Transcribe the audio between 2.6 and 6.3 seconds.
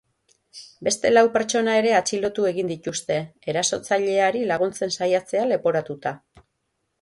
dituzte, erasotzaileari laguntzen saiatzea leporatuta.